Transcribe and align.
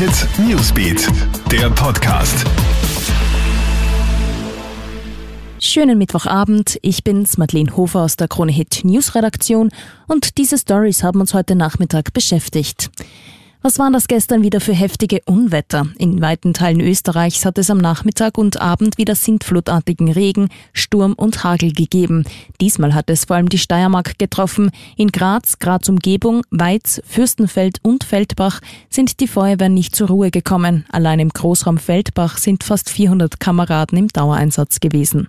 Hit 0.00 0.26
Newsbeat, 0.38 1.08
der 1.52 1.68
Podcast. 1.68 2.46
Schönen 5.58 5.98
Mittwochabend, 5.98 6.78
ich 6.80 7.04
bin's, 7.04 7.36
Madeleine 7.36 7.76
Hofer 7.76 8.00
aus 8.00 8.16
der 8.16 8.26
Krone 8.26 8.50
Hit 8.50 8.80
News 8.82 9.14
Redaktion 9.14 9.68
und 10.06 10.38
diese 10.38 10.56
Stories 10.56 11.02
haben 11.02 11.20
uns 11.20 11.34
heute 11.34 11.54
Nachmittag 11.54 12.14
beschäftigt. 12.14 12.90
Was 13.62 13.78
waren 13.78 13.92
das 13.92 14.08
gestern 14.08 14.42
wieder 14.42 14.58
für 14.58 14.72
heftige 14.72 15.20
Unwetter? 15.26 15.86
In 15.98 16.22
weiten 16.22 16.54
Teilen 16.54 16.80
Österreichs 16.80 17.44
hat 17.44 17.58
es 17.58 17.68
am 17.68 17.76
Nachmittag 17.76 18.38
und 18.38 18.58
Abend 18.58 18.96
wieder 18.96 19.14
sintflutartigen 19.14 20.10
Regen, 20.10 20.48
Sturm 20.72 21.12
und 21.12 21.44
Hagel 21.44 21.72
gegeben. 21.72 22.24
Diesmal 22.62 22.94
hat 22.94 23.10
es 23.10 23.26
vor 23.26 23.36
allem 23.36 23.50
die 23.50 23.58
Steiermark 23.58 24.18
getroffen. 24.18 24.70
In 24.96 25.08
Graz, 25.08 25.58
Graz 25.58 25.90
Umgebung, 25.90 26.40
Weiz, 26.50 27.02
Fürstenfeld 27.04 27.80
und 27.82 28.02
Feldbach 28.02 28.60
sind 28.88 29.20
die 29.20 29.28
Feuerwehren 29.28 29.74
nicht 29.74 29.94
zur 29.94 30.08
Ruhe 30.08 30.30
gekommen. 30.30 30.86
Allein 30.90 31.18
im 31.20 31.28
Großraum 31.28 31.76
Feldbach 31.76 32.38
sind 32.38 32.64
fast 32.64 32.88
400 32.88 33.40
Kameraden 33.40 33.98
im 33.98 34.08
Dauereinsatz 34.08 34.80
gewesen. 34.80 35.28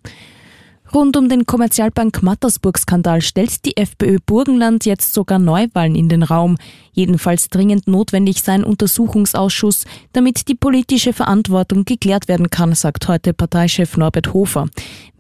Rund 0.93 1.15
um 1.15 1.29
den 1.29 1.45
Kommerzialbank 1.45 2.21
Mattersburg-Skandal 2.21 3.21
stellt 3.21 3.63
die 3.63 3.77
FPÖ 3.77 4.17
Burgenland 4.25 4.85
jetzt 4.85 5.13
sogar 5.13 5.39
Neuwahlen 5.39 5.95
in 5.95 6.09
den 6.09 6.21
Raum. 6.21 6.57
Jedenfalls 6.91 7.47
dringend 7.47 7.87
notwendig 7.87 8.41
sein 8.41 8.65
Untersuchungsausschuss, 8.65 9.85
damit 10.11 10.49
die 10.49 10.55
politische 10.55 11.13
Verantwortung 11.13 11.85
geklärt 11.85 12.27
werden 12.27 12.49
kann, 12.49 12.75
sagt 12.75 13.07
heute 13.07 13.33
Parteichef 13.33 13.95
Norbert 13.95 14.33
Hofer. 14.33 14.67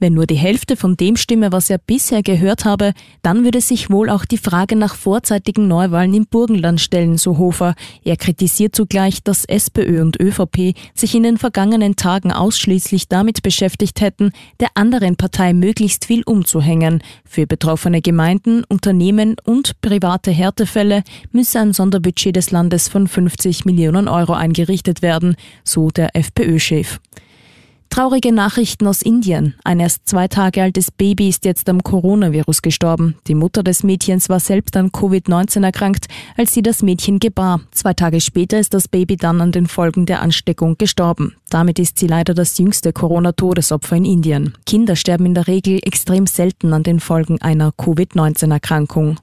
Wenn 0.01 0.15
nur 0.15 0.25
die 0.25 0.33
Hälfte 0.33 0.77
von 0.77 0.97
dem 0.97 1.15
stimme, 1.15 1.51
was 1.51 1.69
er 1.69 1.77
bisher 1.77 2.23
gehört 2.23 2.65
habe, 2.65 2.93
dann 3.21 3.43
würde 3.43 3.61
sich 3.61 3.91
wohl 3.91 4.09
auch 4.09 4.25
die 4.25 4.39
Frage 4.39 4.75
nach 4.75 4.95
vorzeitigen 4.95 5.67
Neuwahlen 5.67 6.15
im 6.15 6.25
Burgenland 6.25 6.81
stellen, 6.81 7.19
so 7.19 7.37
Hofer. 7.37 7.75
Er 8.03 8.17
kritisiert 8.17 8.75
zugleich, 8.75 9.21
dass 9.21 9.45
SPÖ 9.45 10.01
und 10.01 10.19
ÖVP 10.19 10.75
sich 10.95 11.13
in 11.13 11.21
den 11.21 11.37
vergangenen 11.37 11.97
Tagen 11.97 12.31
ausschließlich 12.31 13.09
damit 13.09 13.43
beschäftigt 13.43 14.01
hätten, 14.01 14.31
der 14.59 14.69
anderen 14.73 15.17
Partei 15.17 15.53
möglichst 15.53 16.05
viel 16.05 16.23
umzuhängen. 16.23 17.03
Für 17.23 17.45
betroffene 17.45 18.01
Gemeinden, 18.01 18.63
Unternehmen 18.63 19.35
und 19.43 19.81
private 19.81 20.31
Härtefälle 20.31 21.03
müsse 21.31 21.59
ein 21.59 21.73
Sonderbudget 21.73 22.35
des 22.35 22.49
Landes 22.49 22.87
von 22.87 23.07
50 23.07 23.65
Millionen 23.65 24.07
Euro 24.07 24.33
eingerichtet 24.33 25.03
werden, 25.03 25.35
so 25.63 25.91
der 25.91 26.15
FPÖ-Chef. 26.15 26.99
Traurige 27.91 28.31
Nachrichten 28.31 28.87
aus 28.87 29.01
Indien. 29.01 29.53
Ein 29.65 29.81
erst 29.81 30.07
zwei 30.07 30.29
Tage 30.29 30.63
altes 30.63 30.91
Baby 30.91 31.27
ist 31.27 31.43
jetzt 31.43 31.67
am 31.67 31.83
Coronavirus 31.83 32.61
gestorben. 32.61 33.17
Die 33.27 33.35
Mutter 33.35 33.63
des 33.63 33.83
Mädchens 33.83 34.29
war 34.29 34.39
selbst 34.39 34.77
an 34.77 34.91
Covid-19 34.91 35.65
erkrankt, 35.65 36.05
als 36.37 36.53
sie 36.53 36.61
das 36.61 36.83
Mädchen 36.83 37.19
gebar. 37.19 37.59
Zwei 37.71 37.93
Tage 37.93 38.21
später 38.21 38.57
ist 38.57 38.73
das 38.73 38.87
Baby 38.87 39.17
dann 39.17 39.41
an 39.41 39.51
den 39.51 39.67
Folgen 39.67 40.05
der 40.05 40.21
Ansteckung 40.21 40.77
gestorben. 40.77 41.35
Damit 41.49 41.79
ist 41.79 41.99
sie 41.99 42.07
leider 42.07 42.33
das 42.33 42.57
jüngste 42.57 42.93
Corona-Todesopfer 42.93 43.97
in 43.97 44.05
Indien. 44.05 44.57
Kinder 44.65 44.95
sterben 44.95 45.25
in 45.25 45.33
der 45.33 45.47
Regel 45.47 45.81
extrem 45.83 46.27
selten 46.27 46.71
an 46.71 46.83
den 46.83 47.01
Folgen 47.01 47.41
einer 47.41 47.73
Covid-19-Erkrankung. 47.73 49.17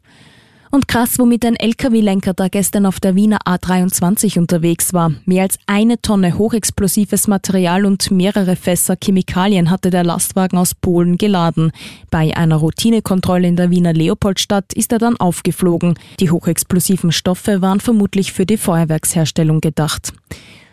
Und 0.71 0.87
krass, 0.87 1.19
womit 1.19 1.45
ein 1.45 1.57
LKW-Lenker 1.57 2.35
da 2.35 2.49
gestern 2.49 2.87
auf 2.87 3.01
der 3.01 3.15
Wiener 3.15 3.39
A23 3.47 4.39
unterwegs 4.39 4.93
war. 4.93 5.13
Mehr 5.25 5.45
als 5.45 5.59
eine 5.67 6.01
Tonne 6.01 6.37
hochexplosives 6.37 7.27
Material 7.27 7.87
und 7.87 8.11
mehrere 8.11 8.57
Fässer 8.57 8.97
Chemikalien 9.03 9.71
hatte 9.71 9.91
der 9.91 10.05
Lastwagen 10.05 10.59
aus 10.59 10.75
Polen 10.75 11.17
geladen. 11.17 11.73
Bei 12.11 12.37
einer 12.37 12.57
Routinekontrolle 12.57 13.49
in 13.49 13.57
der 13.57 13.71
Wiener 13.71 13.95
Leopoldstadt 13.95 14.73
ist 14.75 14.93
er 14.93 14.99
dann 14.99 15.17
aufgeflogen. 15.17 15.99
Die 16.21 16.31
hochexplosiven 16.31 17.13
Stoffe 17.13 17.63
waren 17.63 17.81
vermutlich 17.81 18.33
für 18.33 18.45
die 18.45 18.59
Feuerwerksherstellung 18.59 19.61
gedacht. 19.61 20.13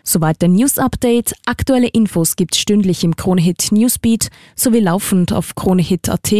Soweit 0.08 0.40
der 0.40 0.50
News 0.50 0.78
Update. 0.78 1.34
Aktuelle 1.46 1.88
Infos 1.88 2.36
gibt's 2.36 2.58
stündlich 2.58 3.02
im 3.02 3.16
Kronehit 3.16 3.72
Newsbeat 3.72 4.28
sowie 4.54 4.78
laufend 4.78 5.32
auf 5.32 5.56
kronehit.at 5.56 6.32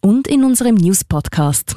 und 0.00 0.26
in 0.26 0.42
unserem 0.42 0.76
News 0.76 1.04
Podcast. 1.04 1.76